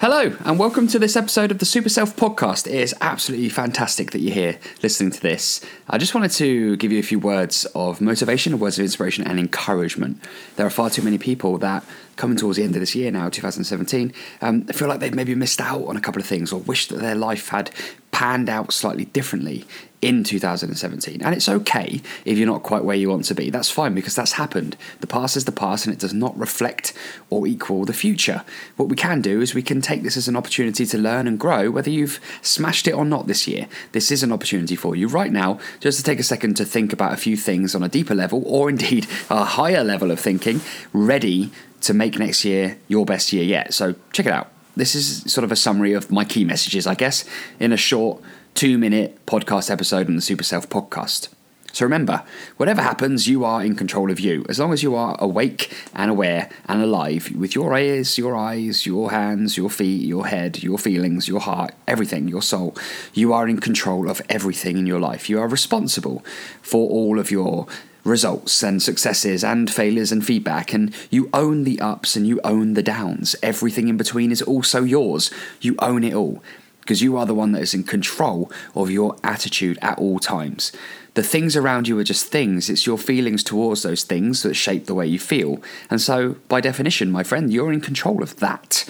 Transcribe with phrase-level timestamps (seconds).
[0.00, 2.68] Hello, and welcome to this episode of the Super Self Podcast.
[2.68, 5.60] It is absolutely fantastic that you're here listening to this.
[5.90, 9.40] I just wanted to give you a few words of motivation, words of inspiration, and
[9.40, 10.22] encouragement.
[10.54, 11.84] There are far too many people that
[12.14, 15.60] coming towards the end of this year now, 2017, um, feel like they've maybe missed
[15.60, 17.72] out on a couple of things or wish that their life had
[18.18, 19.64] panned out slightly differently
[20.02, 21.22] in 2017.
[21.22, 23.48] And it's okay if you're not quite where you want to be.
[23.48, 24.76] That's fine because that's happened.
[24.98, 26.92] The past is the past and it does not reflect
[27.30, 28.44] or equal the future.
[28.76, 31.38] What we can do is we can take this as an opportunity to learn and
[31.38, 33.68] grow, whether you've smashed it or not this year.
[33.92, 36.92] This is an opportunity for you right now just to take a second to think
[36.92, 40.60] about a few things on a deeper level or indeed a higher level of thinking,
[40.92, 43.72] ready to make next year your best year yet.
[43.74, 44.50] So check it out.
[44.78, 47.24] This is sort of a summary of my key messages, I guess,
[47.58, 48.22] in a short
[48.54, 51.30] two minute podcast episode on the Super Self podcast.
[51.72, 52.22] So remember,
[52.58, 54.46] whatever happens, you are in control of you.
[54.48, 58.86] As long as you are awake and aware and alive with your ears, your eyes,
[58.86, 62.76] your hands, your feet, your head, your feelings, your heart, everything, your soul,
[63.12, 65.28] you are in control of everything in your life.
[65.28, 66.24] You are responsible
[66.62, 67.66] for all of your
[68.08, 72.74] results and successes and failures and feedback, and you own the ups and you own
[72.74, 73.36] the downs.
[73.42, 75.30] Everything in between is also yours.
[75.60, 76.42] You own it all
[76.80, 80.72] because you are the one that is in control of your attitude at all times.
[81.12, 84.86] The things around you are just things, it's your feelings towards those things that shape
[84.86, 85.60] the way you feel.
[85.90, 88.88] And so, by definition, my friend, you're in control of that.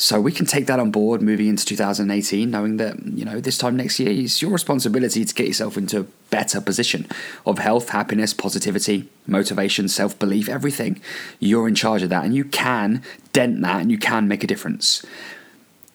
[0.00, 3.58] So we can take that on board moving into 2018, knowing that, you know, this
[3.58, 7.08] time next year, it's your responsibility to get yourself into a better position
[7.44, 11.00] of health, happiness, positivity, motivation, self belief, everything.
[11.40, 14.46] You're in charge of that and you can dent that and you can make a
[14.46, 15.04] difference.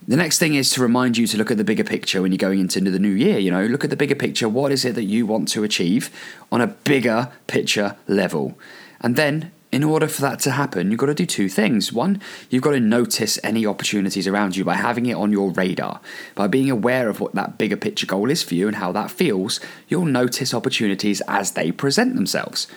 [0.06, 2.38] The next thing is to remind you to look at the bigger picture when you're
[2.38, 3.40] going into the new year.
[3.40, 4.50] You know, look at the bigger picture.
[4.50, 6.09] What is it that you want to achieve
[6.52, 8.58] on a bigger picture level?
[9.00, 11.92] And then, in order for that to happen, you've got to do two things.
[11.92, 12.22] One,
[12.52, 16.00] you've got to notice any opportunities around you by having it on your radar.
[16.36, 19.10] By being aware of what that bigger picture goal is for you and how that
[19.10, 22.68] feels, you'll notice opportunities as they present themselves.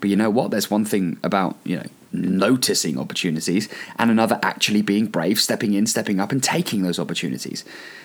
[0.00, 0.52] But you know what?
[0.52, 3.68] There's one thing about, you know, noticing opportunities
[3.98, 7.64] and another actually being brave, stepping in, stepping up, and taking those opportunities.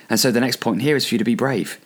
[0.09, 1.79] And so the next point here is for you to be brave.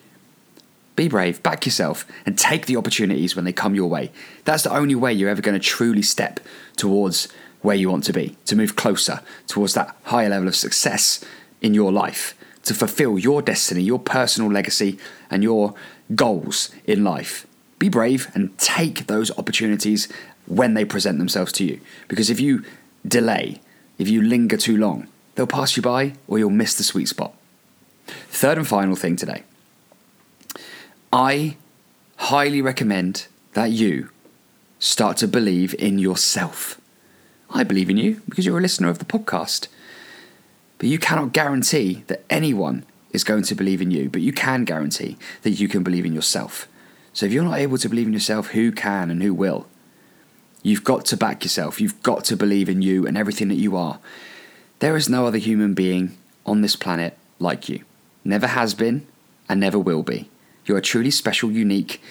[0.97, 4.11] Be brave, back yourself, and take the opportunities when they come your way.
[4.45, 6.39] That's the only way you're ever going to truly step
[6.75, 7.27] towards
[7.61, 11.23] where you want to be, to move closer towards that higher level of success
[11.61, 14.97] in your life, to fulfill your destiny, your personal legacy,
[15.29, 15.75] and your
[16.15, 17.45] goals in life.
[17.77, 20.11] Be brave and take those opportunities
[20.47, 21.79] when they present themselves to you.
[22.07, 22.63] Because if you
[23.07, 23.61] delay,
[23.99, 27.35] if you linger too long, they'll pass you by or you'll miss the sweet spot.
[28.07, 29.43] Third and final thing today
[31.11, 31.55] I
[32.17, 34.09] highly recommend that you
[34.79, 36.81] start to believe in yourself.
[37.49, 39.67] I believe in you because you're a listener of the podcast.
[40.77, 44.65] But you cannot guarantee that anyone is going to believe in you, but you can
[44.65, 46.67] guarantee that you can believe in yourself.
[47.13, 49.65] So if you're not able to believe in yourself, who can and who will?
[50.61, 51.79] You've got to back yourself.
[51.79, 53.99] You've got to believe in you and everything that you are.
[54.79, 57.83] There is no other human being on this planet like you.
[58.25, 59.07] Never has been
[59.47, 60.29] and never will be.
[60.67, 62.01] You are truly special, unique,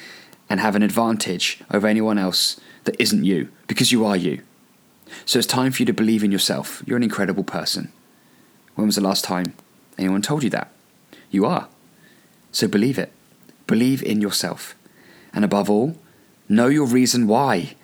[0.48, 4.42] and have an advantage over anyone else that isn't you because you are you.
[5.24, 6.82] So it's time for you to believe in yourself.
[6.86, 7.92] You're an incredible person.
[8.74, 9.54] When was the last time
[9.98, 10.72] anyone told you that?
[11.30, 11.68] You are.
[12.50, 13.12] So believe it.
[13.66, 14.74] Believe in yourself.
[15.34, 15.96] And above all,
[16.48, 17.74] know your reason why.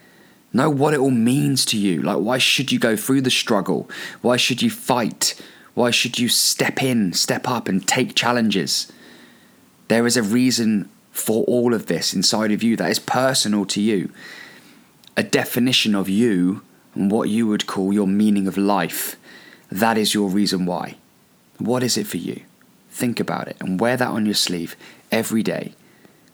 [0.55, 2.01] Know what it all means to you.
[2.03, 3.91] Like, why should you go through the struggle?
[4.23, 5.41] Why should you fight?
[5.75, 8.91] Why should you step in, step up, and take challenges?
[9.93, 13.79] There is a reason for all of this inside of you that is personal to
[13.79, 14.11] you.
[15.19, 16.63] A definition of you
[16.95, 19.17] and what you would call your meaning of life.
[19.71, 20.97] That is your reason why.
[21.59, 22.41] What is it for you?
[22.91, 24.77] Think about it and wear that on your sleeve
[25.11, 25.75] every day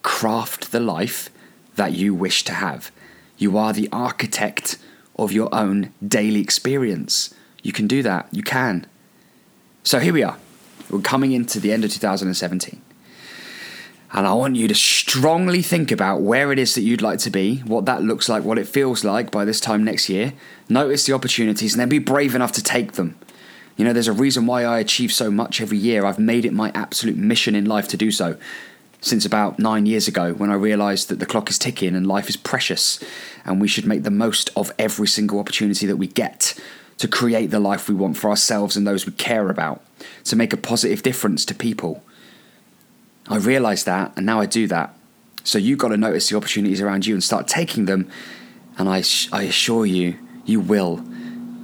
[0.02, 1.28] craft the life
[1.74, 2.92] that you wish to have.
[3.38, 4.78] You are the architect
[5.16, 7.34] of your own daily experience.
[7.64, 8.28] You can do that.
[8.30, 8.86] You can.
[9.82, 10.38] So here we are.
[10.88, 12.83] We're coming into the end of 2017.
[14.13, 17.31] And I want you to strongly think about where it is that you'd like to
[17.31, 20.33] be, what that looks like, what it feels like by this time next year.
[20.69, 23.19] Notice the opportunities and then be brave enough to take them.
[23.77, 26.07] You know, there's a reason why I achieve so much every year.
[26.07, 28.37] I've made it my absolute mission in life to do so
[29.01, 32.28] since about nine years ago when I realised that the clock is ticking and life
[32.28, 32.99] is precious
[33.45, 36.59] and we should make the most of every single opportunity that we get
[36.97, 39.84] to create the life we want for ourselves and those we care about,
[40.25, 42.03] to make a positive difference to people.
[43.28, 44.95] I realised that and now I do that.
[45.45, 48.10] So you've got to notice the opportunities around you and start taking them.
[48.77, 49.03] And I,
[49.33, 51.04] I assure you, you will.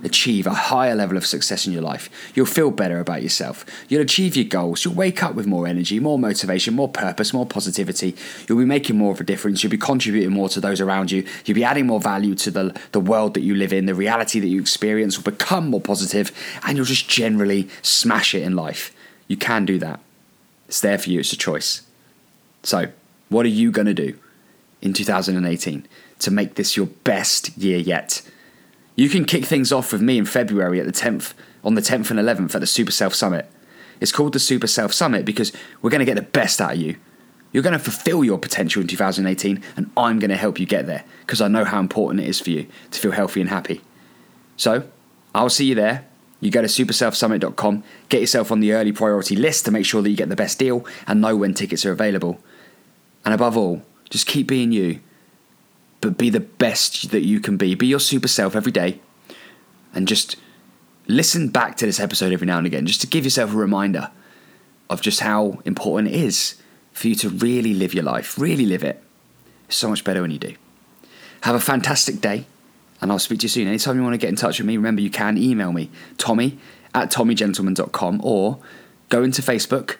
[0.04, 2.10] achieve a higher level of success in your life.
[2.34, 3.64] You'll feel better about yourself.
[3.88, 4.84] You'll achieve your goals.
[4.84, 8.14] You'll wake up with more energy, more motivation, more purpose, more positivity.
[8.46, 9.62] You'll be making more of a difference.
[9.62, 11.26] You'll be contributing more to those around you.
[11.44, 13.86] You'll be adding more value to the, the world that you live in.
[13.86, 16.30] The reality that you experience will become more positive,
[16.64, 18.94] and you'll just generally smash it in life.
[19.26, 20.00] You can do that.
[20.74, 21.82] It's there for you, it's a choice.
[22.64, 22.88] So,
[23.28, 24.18] what are you going to do
[24.82, 25.86] in 2018
[26.18, 28.28] to make this your best year yet?
[28.96, 32.10] You can kick things off with me in February at the 10th, on the 10th
[32.10, 33.48] and 11th at the Super Self Summit.
[34.00, 36.80] It's called the Super Self Summit because we're going to get the best out of
[36.80, 36.96] you.
[37.52, 40.86] You're going to fulfill your potential in 2018, and I'm going to help you get
[40.86, 43.80] there because I know how important it is for you to feel healthy and happy.
[44.56, 44.88] So,
[45.36, 46.04] I'll see you there.
[46.44, 50.10] You go to superselfsummit.com, get yourself on the early priority list to make sure that
[50.10, 52.38] you get the best deal and know when tickets are available.
[53.24, 53.80] And above all,
[54.10, 55.00] just keep being you,
[56.02, 57.74] but be the best that you can be.
[57.74, 59.00] Be your super self every day
[59.94, 60.36] and just
[61.06, 64.10] listen back to this episode every now and again just to give yourself a reminder
[64.90, 66.56] of just how important it is
[66.92, 69.02] for you to really live your life, really live it.
[69.68, 70.54] It's so much better when you do.
[71.40, 72.44] Have a fantastic day
[73.00, 73.68] and I'll speak to you soon.
[73.68, 76.58] Anytime you want to get in touch with me, remember you can email me, tommy
[76.94, 78.58] at tommygentleman.com, or
[79.08, 79.96] go into Facebook,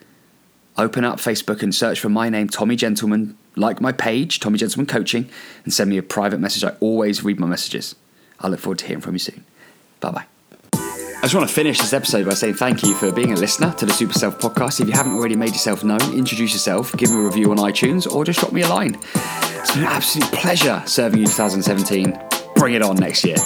[0.77, 4.87] open up Facebook and search for my name, Tommy Gentleman, like my page, Tommy Gentleman
[4.87, 5.29] Coaching,
[5.65, 6.65] and send me a private message.
[6.65, 7.95] I always read my messages.
[8.41, 9.45] I look forward to hearing from you soon.
[10.01, 10.27] Bye bye.
[10.73, 13.73] I just want to finish this episode by saying thank you for being a listener
[13.75, 14.81] to the Super Self podcast.
[14.81, 18.11] If you haven't already made yourself known, introduce yourself, give me a review on iTunes,
[18.11, 18.99] or just drop me a line.
[19.15, 23.37] It's been an absolute pleasure serving you 2017 bring it on next year.